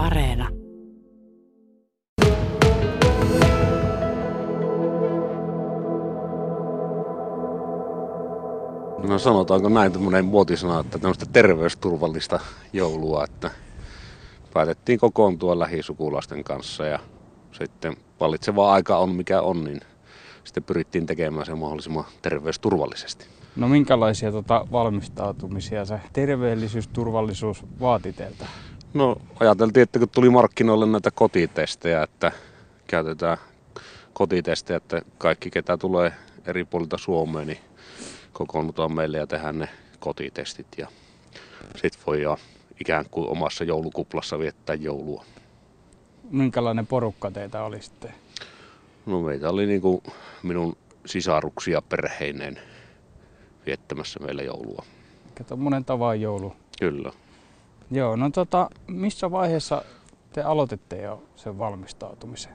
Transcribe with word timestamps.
Areena. 0.00 0.48
No 9.08 9.18
sanotaanko 9.18 9.68
näin 9.68 9.92
tämmöinen 9.92 10.24
muotisana, 10.24 10.80
että 10.80 10.98
tämmöistä 10.98 11.26
terveysturvallista 11.32 12.40
joulua, 12.72 13.24
että 13.24 13.50
päätettiin 14.54 14.98
kokoontua 14.98 15.58
lähisukulaisten 15.58 16.44
kanssa 16.44 16.84
ja 16.84 16.98
sitten 17.52 17.96
vallitseva 18.20 18.72
aika 18.72 18.96
on 18.98 19.14
mikä 19.14 19.42
on, 19.42 19.64
niin 19.64 19.80
sitten 20.44 20.62
pyrittiin 20.62 21.06
tekemään 21.06 21.46
se 21.46 21.54
mahdollisimman 21.54 22.04
terveysturvallisesti. 22.22 23.26
No 23.56 23.68
minkälaisia 23.68 24.32
tota, 24.32 24.66
valmistautumisia 24.72 25.84
se 25.84 26.00
terveellisyys, 26.12 26.88
turvallisuus 26.88 27.64
vaati 27.80 28.12
teiltä? 28.12 28.46
No 28.94 29.16
ajateltiin, 29.40 29.82
että 29.82 29.98
kun 29.98 30.08
tuli 30.08 30.30
markkinoille 30.30 30.86
näitä 30.86 31.10
kotitestejä, 31.10 32.02
että 32.02 32.32
käytetään 32.86 33.38
kotitestejä, 34.12 34.76
että 34.76 35.02
kaikki 35.18 35.50
ketä 35.50 35.76
tulee 35.76 36.12
eri 36.46 36.64
puolilta 36.64 36.98
Suomeen, 36.98 37.46
niin 37.46 37.58
kokoonnutaan 38.32 38.94
meille 38.94 39.18
ja 39.18 39.26
tehdään 39.26 39.58
ne 39.58 39.68
kotitestit 39.98 40.66
ja 40.78 40.88
sitten 41.76 42.02
voi 42.06 42.22
jo 42.22 42.38
ikään 42.80 43.04
kuin 43.10 43.28
omassa 43.28 43.64
joulukuplassa 43.64 44.38
viettää 44.38 44.74
joulua. 44.74 45.24
Minkälainen 46.30 46.86
porukka 46.86 47.30
teitä 47.30 47.62
oli 47.62 47.82
sitten? 47.82 48.14
No 49.06 49.22
meitä 49.22 49.50
oli 49.50 49.66
niin 49.66 49.80
kuin 49.80 50.02
minun 50.42 50.76
sisaruksia 51.06 51.82
perheineen 51.82 52.60
viettämässä 53.66 54.20
meillä 54.20 54.42
joulua. 54.42 54.84
Tuommoinen 55.48 55.84
tavan 55.84 56.20
joulu. 56.20 56.56
Kyllä. 56.80 57.12
Joo, 57.90 58.16
no 58.16 58.30
tota, 58.30 58.70
missä 58.86 59.30
vaiheessa 59.30 59.84
te 60.32 60.42
aloititte 60.42 61.02
jo 61.02 61.22
sen 61.36 61.58
valmistautumisen? 61.58 62.52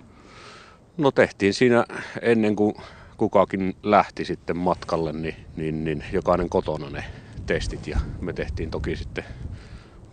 No 0.98 1.12
tehtiin 1.12 1.54
siinä 1.54 1.86
ennen 2.22 2.56
kuin 2.56 2.76
kukakin 3.18 3.76
lähti 3.84 4.26
sitten 4.26 4.58
matkalle, 4.58 5.14
niin, 5.14 5.36
niin, 5.56 5.84
niin 5.84 6.04
jokainen 6.12 6.50
kotona 6.50 6.90
ne 6.90 7.04
testit 7.46 7.88
ja 7.88 8.00
me 8.22 8.34
tehtiin 8.34 8.72
toki 8.72 8.96
sitten 8.96 9.24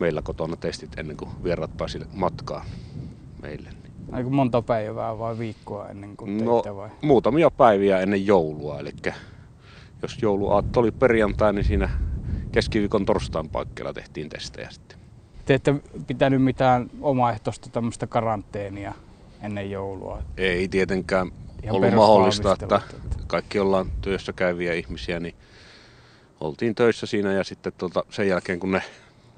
meillä 0.01 0.23
kotona 0.23 0.57
testit 0.57 0.99
ennen 0.99 1.17
kuin 1.17 1.31
vierat 1.45 1.77
pääsi 1.77 2.01
matkaa 2.13 2.65
meille. 3.43 3.69
Aika 4.13 4.31
monta 4.31 4.63
päivää 4.63 5.19
vai 5.19 5.39
viikkoa 5.39 5.89
ennen 5.89 6.17
kuin 6.17 6.39
teitte 6.39 6.69
no, 6.69 6.77
vai? 6.77 6.91
muutamia 7.03 7.51
päiviä 7.51 8.01
ennen 8.01 8.27
joulua, 8.27 8.81
eli 8.81 8.91
jos 10.03 10.23
jouluaatto 10.23 10.81
oli 10.81 10.91
perjantai, 10.91 11.53
niin 11.53 11.65
siinä 11.65 11.91
keskiviikon 12.53 13.05
torstain 13.05 13.49
paikkeilla 13.49 13.93
tehtiin 13.93 14.29
testejä 14.29 14.71
sitten. 14.71 15.02
Te 15.45 15.55
ette 15.55 15.75
pitänyt 16.07 16.43
mitään 16.43 16.91
omaehtoista 17.01 17.71
tämmöistä 17.71 18.07
karanteenia 18.07 18.95
ennen 19.43 19.71
joulua? 19.71 20.23
Ei 20.37 20.69
tietenkään 20.69 21.31
Ihan 21.63 21.77
ollut 21.77 21.95
mahdollista, 21.95 22.53
että 22.53 22.81
kaikki 23.27 23.59
ollaan 23.59 23.91
työssä 24.01 24.33
käyviä 24.33 24.75
ihmisiä, 24.75 25.21
niin 25.21 25.35
oltiin 26.41 26.75
töissä 26.75 27.07
siinä 27.07 27.33
ja 27.33 27.45
sitten 27.45 27.73
tuota, 27.79 28.05
sen 28.11 28.29
jälkeen 28.29 28.61
kun 28.61 28.73
ne 28.73 28.83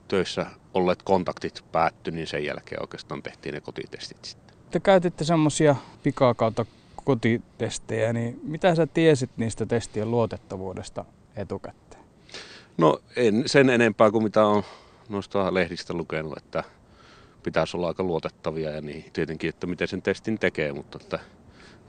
töissä 0.08 0.46
olleet 0.74 1.02
kontaktit 1.02 1.64
päättyi, 1.72 2.12
niin 2.12 2.26
sen 2.26 2.44
jälkeen 2.44 2.82
oikeastaan 2.82 3.22
tehtiin 3.22 3.54
ne 3.54 3.60
kotitestit 3.60 4.24
sitten. 4.24 4.56
Te 4.70 4.80
käytitte 4.80 5.24
semmoisia 5.24 5.76
pikaa 6.02 6.34
kautta 6.34 6.66
kotitestejä, 7.04 8.12
niin 8.12 8.40
mitä 8.42 8.74
sä 8.74 8.86
tiesit 8.86 9.30
niistä 9.36 9.66
testien 9.66 10.10
luotettavuudesta 10.10 11.04
etukäteen? 11.36 12.02
No 12.78 12.98
en 13.16 13.42
sen 13.46 13.70
enempää 13.70 14.10
kuin 14.10 14.24
mitä 14.24 14.46
on 14.46 14.62
noista 15.08 15.54
lehdistä 15.54 15.94
lukenut, 15.94 16.36
että 16.36 16.64
pitäisi 17.42 17.76
olla 17.76 17.88
aika 17.88 18.02
luotettavia 18.02 18.70
ja 18.70 18.80
niin 18.80 19.04
tietenkin, 19.12 19.48
että 19.48 19.66
miten 19.66 19.88
sen 19.88 20.02
testin 20.02 20.38
tekee, 20.38 20.72
mutta 20.72 20.98
että, 21.02 21.18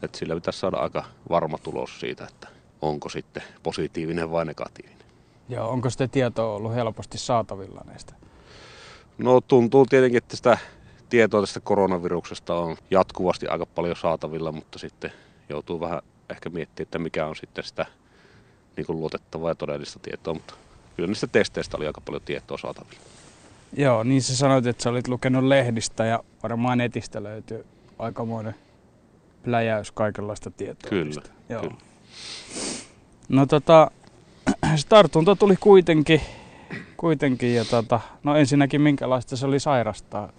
että 0.01 0.17
sillä 0.17 0.35
pitäisi 0.35 0.59
saada 0.59 0.77
aika 0.77 1.03
varma 1.29 1.57
tulos 1.57 1.99
siitä, 1.99 2.27
että 2.29 2.47
onko 2.81 3.09
sitten 3.09 3.43
positiivinen 3.63 4.31
vai 4.31 4.45
negatiivinen. 4.45 5.05
Joo, 5.49 5.69
onko 5.69 5.89
sitä 5.89 6.07
tietoa 6.07 6.55
ollut 6.55 6.75
helposti 6.75 7.17
saatavilla 7.17 7.81
näistä? 7.85 8.13
No 9.17 9.41
tuntuu 9.41 9.85
tietenkin, 9.85 10.17
että 10.17 10.35
sitä 10.35 10.57
tietoa 11.09 11.41
tästä 11.41 11.59
koronaviruksesta 11.59 12.55
on 12.55 12.77
jatkuvasti 12.91 13.47
aika 13.47 13.65
paljon 13.65 13.95
saatavilla, 13.95 14.51
mutta 14.51 14.79
sitten 14.79 15.11
joutuu 15.49 15.79
vähän 15.79 16.01
ehkä 16.29 16.49
miettimään, 16.49 16.87
että 16.87 16.99
mikä 16.99 17.25
on 17.25 17.35
sitten 17.35 17.63
sitä 17.63 17.85
niin 18.77 18.85
kuin 18.85 18.99
luotettavaa 18.99 19.51
ja 19.51 19.55
todellista 19.55 19.99
tietoa, 19.99 20.33
mutta 20.33 20.53
kyllä 20.95 21.07
niistä 21.07 21.27
testeistä 21.27 21.77
oli 21.77 21.87
aika 21.87 22.01
paljon 22.01 22.21
tietoa 22.25 22.57
saatavilla. 22.57 23.01
Joo, 23.77 24.03
niin 24.03 24.21
sä 24.21 24.35
sanoit, 24.35 24.65
että 24.65 24.83
sä 24.83 24.89
olit 24.89 25.07
lukenut 25.07 25.43
lehdistä 25.43 26.05
ja 26.05 26.23
varmaan 26.43 26.77
netistä 26.77 27.23
löytyy 27.23 27.65
aikamoinen 27.99 28.55
pläjäys 29.43 29.91
kaikenlaista 29.91 30.51
tietoa. 30.51 30.89
Kyllä. 30.89 31.21
Joo. 31.49 31.61
kyllä. 31.61 31.75
No 33.29 33.45
tota, 33.45 33.91
se 34.75 34.87
tartunta 34.87 35.35
tuli 35.35 35.55
kuitenkin, 35.59 36.21
kuitenkin 36.97 37.55
ja 37.55 37.65
tota, 37.65 37.99
no 38.23 38.35
ensinnäkin 38.35 38.81
minkälaista 38.81 39.37
se 39.37 39.45
oli 39.45 39.59
sairastaa 39.59 40.31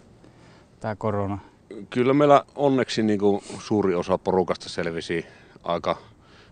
tämä 0.80 0.96
korona? 0.96 1.38
Kyllä 1.90 2.14
meillä 2.14 2.44
onneksi 2.54 3.02
niin 3.02 3.18
kuin 3.18 3.42
suuri 3.58 3.94
osa 3.94 4.18
porukasta 4.18 4.68
selvisi 4.68 5.26
aika 5.62 5.98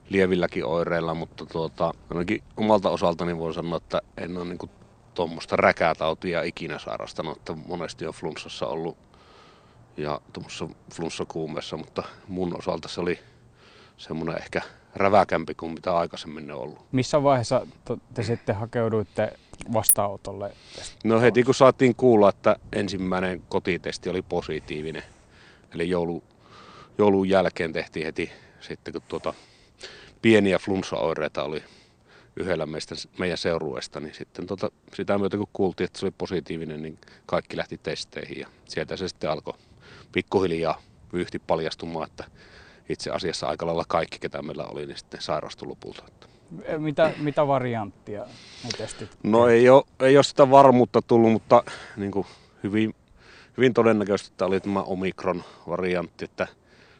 lievilläkin 0.08 0.64
oireilla, 0.64 1.14
mutta 1.14 1.46
tuota, 1.46 1.94
ainakin 2.10 2.42
omalta 2.56 2.90
osaltani 2.90 3.38
voin 3.38 3.54
sanoa, 3.54 3.76
että 3.76 4.02
en 4.16 4.36
ole 4.36 4.44
niin 4.44 4.70
tuommoista 5.14 5.56
räkätautia 5.56 6.42
ikinä 6.42 6.78
sairastanut, 6.78 7.36
että 7.36 7.54
monesti 7.66 8.06
on 8.06 8.14
flunssassa 8.14 8.66
ollut 8.66 8.96
ja 9.96 10.20
tuommoisessa 10.32 10.68
flunssakuumeessa, 10.94 11.76
mutta 11.76 12.02
mun 12.28 12.58
osalta 12.58 12.88
se 12.88 13.00
oli 13.00 13.18
semmoinen 13.96 14.36
ehkä 14.36 14.62
räväkämpi 14.94 15.54
kuin 15.54 15.72
mitä 15.72 15.96
aikaisemmin 15.96 16.50
on 16.50 16.58
ollut. 16.58 16.78
Missä 16.92 17.22
vaiheessa 17.22 17.66
te 18.14 18.22
sitten 18.22 18.56
hakeuduitte 18.56 19.32
vastaanotolle? 19.72 20.52
No 21.04 21.20
heti 21.20 21.42
kun 21.42 21.54
saatiin 21.54 21.94
kuulla, 21.94 22.28
että 22.28 22.56
ensimmäinen 22.72 23.42
kotitesti 23.48 24.10
oli 24.10 24.22
positiivinen, 24.22 25.02
eli 25.74 25.88
joulu, 25.90 26.22
joulun 26.98 27.28
jälkeen 27.28 27.72
tehtiin 27.72 28.06
heti 28.06 28.32
sitten, 28.60 28.92
kun 28.92 29.02
tuota 29.08 29.34
pieniä 30.24 30.58
flunssaoireita 30.58 31.42
oli 31.42 31.62
yhdellä 32.36 32.66
meistä, 32.66 32.94
meidän 33.18 33.38
seurueesta, 33.38 34.00
niin 34.00 34.14
sitten 34.14 34.46
tuota, 34.46 34.70
sitä 34.94 35.18
myötä 35.18 35.36
kun 35.36 35.46
kuultiin, 35.52 35.84
että 35.84 35.98
se 35.98 36.06
oli 36.06 36.14
positiivinen, 36.18 36.82
niin 36.82 36.98
kaikki 37.26 37.56
lähti 37.56 37.78
testeihin 37.82 38.38
ja 38.38 38.46
sieltä 38.64 38.96
se 38.96 39.08
sitten 39.08 39.30
alkoi 39.30 39.54
pikkuhiljaa 40.12 40.82
vyyhti 41.12 41.38
paljastumaan, 41.38 42.08
että 42.10 42.24
itse 42.88 43.10
asiassa 43.10 43.46
aika 43.46 43.66
lailla 43.66 43.84
kaikki, 43.88 44.18
ketä 44.18 44.42
meillä 44.42 44.64
oli, 44.64 44.86
niin 44.86 44.98
sitten 44.98 45.22
sairastui 45.22 45.68
lopulta. 45.68 46.02
Mitä, 46.78 47.12
mitä 47.18 47.46
varianttia 47.46 48.24
ne 48.64 48.70
testit? 48.78 49.18
No 49.22 49.48
ei 49.48 49.68
ole, 49.68 49.84
ei 50.00 50.16
ole 50.16 50.24
sitä 50.24 50.50
varmuutta 50.50 51.02
tullut, 51.02 51.32
mutta 51.32 51.64
niin 51.96 52.10
kuin 52.10 52.26
hyvin, 52.62 52.94
hyvin 53.56 53.74
todennäköisesti 53.74 54.32
että 54.32 54.46
oli 54.46 54.60
tämä 54.60 54.82
omikron-variantti, 54.82 56.24
että 56.24 56.46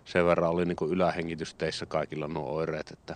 sen 0.05 0.27
verran 0.27 0.51
oli 0.51 0.65
niin 0.65 0.77
kuin 0.77 0.91
ylähengitysteissä 0.91 1.87
kaikilla 1.87 2.29
nuo 2.29 2.51
oireet, 2.51 2.91
että 2.91 3.15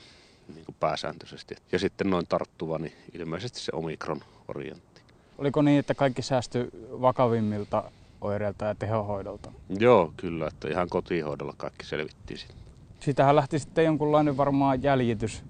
niin 0.54 0.65
kuin 0.65 0.76
pääsääntöisesti. 0.81 1.56
Ja 1.72 1.78
sitten 1.78 2.10
noin 2.10 2.26
tarttuva, 2.28 2.78
niin 2.78 2.93
ilmeisesti 3.12 3.60
se 3.60 3.72
omikron-variantti. 3.75 5.00
Oliko 5.38 5.62
niin, 5.62 5.78
että 5.78 5.94
kaikki 5.94 6.22
säästyi 6.22 6.69
vakavimmilta 6.91 7.91
oireilta 8.21 8.65
ja 8.65 8.75
tehohoidolta? 8.75 9.53
Joo, 9.78 10.12
kyllä, 10.16 10.47
että 10.47 10.69
ihan 10.69 10.88
kotihoidolla 10.88 11.54
kaikki 11.56 11.87
selvittiin 11.87 12.38
sitten. 12.38 12.56
Siitähän 13.00 13.37
lähti 13.37 13.59
sitten 13.59 13.84
jonkunlainen 13.84 14.37
varmaan 14.37 14.82
jäljitys, 14.82 15.44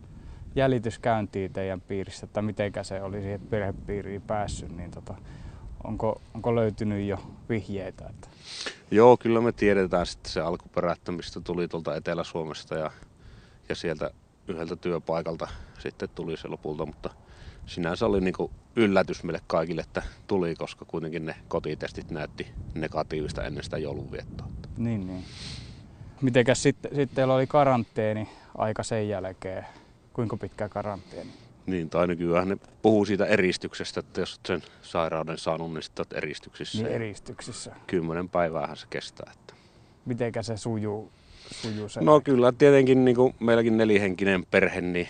jäljitys 0.55 0.99
käyntiin 0.99 1.53
teidän 1.53 1.81
piirissä, 1.81 2.27
että 2.27 2.43
mitenkä 2.43 2.83
se 2.83 3.03
oli 3.03 3.21
siihen 3.21 3.41
perhepiiriin 3.41 4.23
päässyt, 4.23 4.77
niin 4.77 4.91
tota, 4.91 5.15
onko, 5.85 6.21
onko 6.35 6.55
löytynyt 6.55 7.09
jo 7.09 7.19
vihjeitä? 7.49 8.07
Että... 8.11 8.29
Joo, 8.91 9.17
kyllä 9.17 9.41
me 9.41 9.53
tiedetään 9.53 10.07
sitten 10.07 10.33
se 10.33 10.41
alkuperä, 10.41 10.93
että 10.93 11.13
mistä 11.13 11.41
tuli 11.41 11.69
tuolta 11.69 11.97
Etelä-Suomesta 11.97 12.75
ja, 12.75 12.91
ja 13.69 13.75
sieltä 13.75 14.11
yhdeltä 14.49 14.77
työpaikalta 14.77 15.49
sitten 15.79 16.09
tuli 16.15 16.37
se 16.37 16.49
lopulta, 16.49 16.87
mutta 16.87 17.11
sinänsä 17.67 18.07
oli 18.07 18.21
niin 18.21 18.35
kuin 18.35 18.53
yllätys 18.77 19.23
meille 19.23 19.41
kaikille, 19.47 19.81
että 19.81 20.03
tuli, 20.27 20.55
koska 20.55 20.85
kuitenkin 20.85 21.27
ne 21.27 21.37
kotitestit 21.49 22.11
näytti 22.11 22.47
negatiivista 22.75 23.45
ennen 23.45 23.65
sitä 23.65 23.79
joulunviettoa. 23.79 24.47
Niin, 24.77 25.07
niin. 25.07 25.25
Mitenkäs 26.23 26.63
sitten, 26.63 26.91
sitten 26.95 27.17
teillä 27.17 27.35
oli 27.35 27.47
karanteeni 27.47 28.29
aika 28.59 28.83
sen 28.83 29.09
jälkeen? 29.09 29.67
Kuinka 30.13 30.37
pitkä 30.37 30.69
karanteeni? 30.69 31.31
Niin, 31.69 31.91
tai 31.91 32.07
nykyään 32.07 32.49
ne 32.49 32.57
puhuu 32.83 33.05
siitä 33.05 33.27
eristyksestä, 33.27 34.01
että 34.01 34.21
jos 34.21 34.41
sen 34.47 34.63
sairauden 34.83 35.39
saanut, 35.39 35.75
niin 35.75 35.83
sitten 35.83 36.07
eristyksissä. 36.15 36.83
Niin 36.83 36.95
eristyksissä. 36.95 37.77
Kymmenen 37.87 38.29
päiväähän 38.29 38.77
se 38.77 38.87
kestää. 38.91 39.33
Että. 39.33 39.55
Mitenkä 40.07 40.43
se 40.43 40.57
sujuu, 40.57 41.11
sujuu 41.51 41.89
se? 41.89 42.01
No 42.01 42.21
kyllä, 42.21 42.53
tietenkin 42.53 43.05
niin 43.05 43.17
kuin 43.17 43.35
meilläkin 43.41 43.77
nelihenkinen 43.77 44.47
perhe, 44.51 44.81
niin 44.81 45.09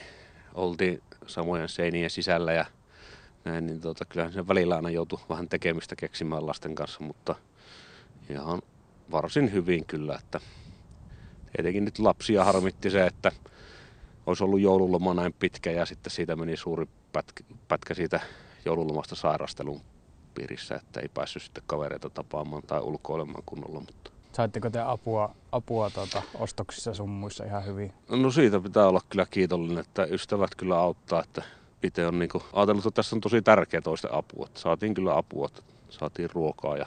oltiin 0.54 1.02
samojen 1.26 1.68
seinien 1.68 2.10
sisällä 2.10 2.52
ja 2.52 2.64
näin, 3.44 3.66
niin 3.66 3.80
tota, 3.80 4.04
kyllähän 4.04 4.32
sen 4.32 4.48
välillä 4.48 4.76
aina 4.76 4.90
joutui 4.90 5.20
vähän 5.28 5.48
tekemistä 5.48 5.96
keksimään 5.96 6.46
lasten 6.46 6.74
kanssa, 6.74 7.00
mutta 7.00 7.34
ihan 8.30 8.62
varsin 9.10 9.52
hyvin 9.52 9.84
kyllä, 9.84 10.18
että 10.24 10.40
tietenkin 11.56 11.84
nyt 11.84 11.98
lapsia 11.98 12.44
harmitti 12.44 12.90
se, 12.90 13.06
että 13.06 13.32
olisi 14.28 14.44
ollut 14.44 14.60
joululoma 14.60 15.14
näin 15.14 15.32
pitkä 15.32 15.70
ja 15.70 15.86
sitten 15.86 16.10
siitä 16.10 16.36
meni 16.36 16.56
suuri 16.56 16.86
pätkä, 17.12 17.44
pätkä 17.68 17.94
siitä 17.94 18.20
joululomasta 18.64 19.14
sairastelun 19.14 19.80
piirissä, 20.34 20.74
että 20.74 21.00
ei 21.00 21.08
päässyt 21.08 21.42
sitten 21.42 21.62
kavereita 21.66 22.10
tapaamaan 22.10 22.62
tai 22.62 22.80
ulkoilemaan 22.80 23.42
kunnolla. 23.46 23.80
Mutta... 23.80 24.10
Saitteko 24.32 24.70
te 24.70 24.80
apua, 24.80 25.34
apua 25.52 25.90
tuota, 25.90 26.22
ostoksissa 26.34 26.94
sun 26.94 27.10
muissa 27.10 27.44
ihan 27.44 27.66
hyvin? 27.66 27.92
No 28.08 28.30
siitä 28.30 28.60
pitää 28.60 28.88
olla 28.88 29.00
kyllä 29.08 29.26
kiitollinen, 29.30 29.78
että 29.78 30.04
ystävät 30.04 30.54
kyllä 30.54 30.78
auttaa, 30.78 31.22
että 31.22 31.42
itse 31.82 32.06
on 32.06 32.18
niin 32.18 32.30
ajatellut, 32.52 32.86
että 32.86 32.96
tässä 32.96 33.16
on 33.16 33.20
tosi 33.20 33.42
tärkeä 33.42 33.80
toisten 33.80 34.14
apua. 34.14 34.46
Että 34.46 34.60
saatiin 34.60 34.94
kyllä 34.94 35.16
apua, 35.16 35.46
että 35.46 35.62
saatiin 35.90 36.30
ruokaa 36.32 36.76
ja 36.76 36.86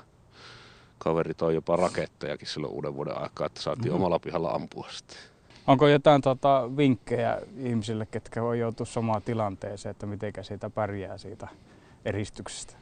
kaveri 0.97 1.33
toi 1.33 1.55
jopa 1.55 1.75
rakettejakin 1.75 2.47
silloin 2.47 2.73
uuden 2.73 2.95
vuoden 2.95 3.21
aikaa, 3.21 3.47
että 3.47 3.61
saatiin 3.61 3.85
mm-hmm. 3.85 3.95
omalla 3.95 4.19
pihalla 4.19 4.51
ampua 4.51 4.88
sitten. 4.91 5.17
Onko 5.68 5.88
jotain 5.88 6.22
tota, 6.22 6.69
vinkkejä 6.78 7.42
ihmisille, 7.58 8.06
ketkä 8.06 8.42
voi 8.42 8.60
joutua 8.60 8.86
samaan 8.86 9.22
tilanteeseen, 9.22 9.92
että 9.92 10.06
miten 10.06 10.34
siitä 10.42 10.69
pärjää 10.69 11.18
siitä 11.18 11.48
eristyksestä? 12.06 12.74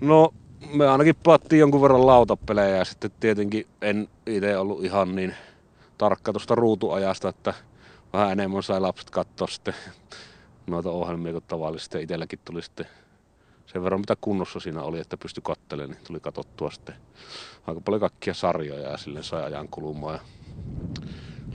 No 0.00 0.34
me 0.74 0.88
ainakin 0.88 1.16
pelattiin 1.22 1.60
jonkun 1.60 1.82
verran 1.82 2.06
lautapelejä 2.06 2.76
ja 2.76 2.84
sitten 2.84 3.10
tietenkin 3.20 3.66
en 3.82 4.08
itse 4.26 4.58
ollut 4.58 4.84
ihan 4.84 5.16
niin 5.16 5.34
tarkka 5.98 6.32
tuosta 6.32 6.54
ruutuajasta, 6.54 7.28
että 7.28 7.54
vähän 8.12 8.32
enemmän 8.32 8.62
sai 8.62 8.80
lapset 8.80 9.10
katsoa 9.10 9.46
sitten 9.48 9.74
noita 10.66 10.90
ohjelmia 10.90 11.32
kuin 11.32 11.44
tavallisesti. 11.48 12.02
Itselläkin 12.02 12.38
tuli 12.44 12.62
sitten 12.62 12.86
sen 13.66 13.82
verran 13.82 14.00
mitä 14.00 14.16
kunnossa 14.20 14.60
siinä 14.60 14.82
oli, 14.82 15.00
että 15.00 15.16
pystyi 15.16 15.42
katselemaan, 15.42 15.90
niin 15.90 16.06
tuli 16.06 16.20
katsottua 16.20 16.70
sitten 16.70 16.94
aika 17.66 17.80
paljon 17.80 18.00
kaikkia 18.00 18.34
sarjoja 18.34 18.90
ja 18.90 18.96
sille 18.96 19.22
sai 19.22 19.44
ajan 19.44 19.68
kulumaan 19.68 20.14
ja 20.14 20.20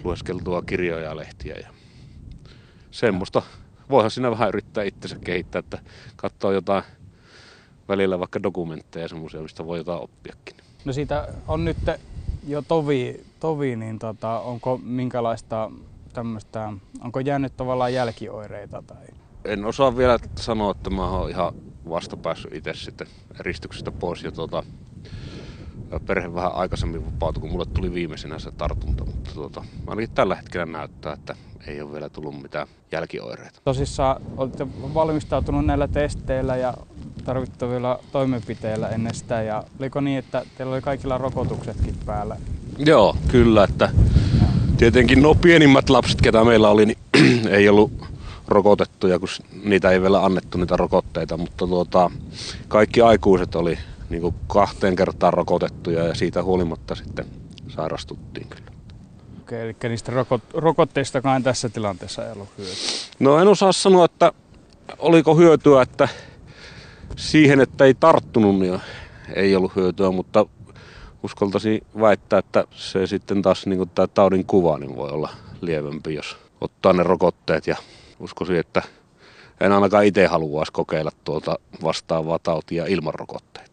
lueskeltua 0.03 0.61
kirjoja 0.61 1.05
ja 1.05 1.15
lehtiä 1.15 1.55
ja 1.55 1.67
semmoista. 2.91 3.41
Voihan 3.89 4.11
siinä 4.11 4.31
vähän 4.31 4.49
yrittää 4.49 4.83
itsensä 4.83 5.15
kehittää, 5.23 5.59
että 5.59 5.79
katsoo 6.15 6.51
jotain 6.51 6.83
välillä 7.87 8.19
vaikka 8.19 8.43
dokumentteja 8.43 9.07
semmoisia, 9.07 9.41
mistä 9.41 9.65
voi 9.65 9.77
jotain 9.77 10.01
oppiakin. 10.01 10.55
No 10.85 10.93
siitä 10.93 11.27
on 11.47 11.65
nyt 11.65 11.77
jo 12.47 12.61
tovi, 12.61 13.25
tovi 13.39 13.75
niin 13.75 13.99
tota, 13.99 14.39
onko 14.39 14.79
minkälaista 14.83 15.71
tämmöistä, 16.13 16.73
onko 17.01 17.19
jäänyt 17.19 17.57
tavallaan 17.57 17.93
jälkioireita? 17.93 18.83
Tai? 18.87 19.07
En 19.45 19.65
osaa 19.65 19.97
vielä 19.97 20.17
sanoa, 20.35 20.71
että 20.71 20.89
mä 20.89 21.09
oon 21.09 21.29
ihan 21.29 21.53
vasta 21.89 22.17
päässyt 22.17 22.53
itse 22.53 22.73
sitten 22.73 23.07
eristyksestä 23.39 23.91
pois 23.91 24.23
ja 24.23 24.31
tota, 24.31 24.63
perhe 25.99 26.33
vähän 26.33 26.55
aikaisemmin 26.55 27.05
vapautui, 27.05 27.41
kun 27.41 27.51
mulle 27.51 27.65
tuli 27.65 27.93
viimeisenä 27.93 28.39
se 28.39 28.51
tartunta, 28.51 29.05
mutta 29.05 29.31
tuota, 29.33 29.63
ainakin 29.87 30.15
tällä 30.15 30.35
hetkellä 30.35 30.65
näyttää, 30.65 31.13
että 31.13 31.35
ei 31.67 31.81
ole 31.81 31.93
vielä 31.93 32.09
tullut 32.09 32.41
mitään 32.41 32.67
jälkioireita. 32.91 33.59
Tosissaan 33.63 34.21
olette 34.37 34.67
valmistautunut 34.93 35.65
näillä 35.65 35.87
testeillä 35.87 36.55
ja 36.55 36.73
tarvittavilla 37.25 37.99
toimenpiteillä 38.11 38.89
ennen 38.89 39.15
sitä 39.15 39.41
ja 39.41 39.63
oliko 39.79 40.01
niin, 40.01 40.19
että 40.19 40.45
teillä 40.57 40.73
oli 40.73 40.81
kaikilla 40.81 41.17
rokotuksetkin 41.17 41.95
päällä? 42.05 42.37
Joo, 42.77 43.17
kyllä, 43.27 43.63
että 43.63 43.89
tietenkin 44.77 45.21
no 45.21 45.35
pienimmät 45.35 45.89
lapset, 45.89 46.21
ketä 46.21 46.43
meillä 46.43 46.69
oli, 46.69 46.85
niin 46.85 46.97
ei 47.57 47.69
ollut 47.69 47.91
rokotettuja, 48.47 49.19
kun 49.19 49.27
niitä 49.63 49.89
ei 49.91 50.01
vielä 50.01 50.25
annettu 50.25 50.57
niitä 50.57 50.77
rokotteita, 50.77 51.37
mutta 51.37 51.67
tuota, 51.67 52.11
kaikki 52.67 53.01
aikuiset 53.01 53.55
oli 53.55 53.77
niin 54.11 54.21
kuin 54.21 54.35
kahteen 54.47 54.95
kertaan 54.95 55.33
rokotettuja 55.33 56.03
ja 56.03 56.15
siitä 56.15 56.43
huolimatta 56.43 56.95
sitten 56.95 57.25
sairastuttiin 57.67 58.47
kyllä. 58.47 58.71
Okei, 59.41 59.61
eli 59.61 59.75
niistä 59.89 60.11
rokot- 60.11 60.53
rokotteistakaan 60.53 61.43
tässä 61.43 61.69
tilanteessa 61.69 62.25
ei 62.25 62.31
ollut 62.31 62.49
hyötyä? 62.57 62.75
No 63.19 63.39
en 63.39 63.47
osaa 63.47 63.71
sanoa, 63.71 64.05
että 64.05 64.31
oliko 64.97 65.35
hyötyä, 65.35 65.81
että 65.81 66.07
siihen, 67.15 67.59
että 67.59 67.85
ei 67.85 67.93
tarttunut, 67.93 68.59
niin 68.59 68.81
ei 69.35 69.55
ollut 69.55 69.75
hyötyä, 69.75 70.11
mutta 70.11 70.45
uskaltaisin 71.23 71.81
väittää, 71.99 72.39
että 72.39 72.65
se 72.71 73.07
sitten 73.07 73.41
taas 73.41 73.65
niin 73.65 73.89
tämä 73.89 74.07
taudin 74.07 74.45
kuva 74.45 74.77
niin 74.77 74.95
voi 74.95 75.09
olla 75.09 75.29
lievempi, 75.61 76.13
jos 76.13 76.37
ottaa 76.61 76.93
ne 76.93 77.03
rokotteet 77.03 77.67
ja 77.67 77.75
uskoisin, 78.19 78.55
että 78.55 78.81
en 79.61 79.71
ainakaan 79.71 80.05
itse 80.05 80.27
haluaisi 80.27 80.71
kokeilla 80.71 81.11
tuota 81.23 81.59
vastaavaa 81.83 82.39
tautia 82.39 82.85
ilman 82.85 83.13
rokotteita. 83.13 83.70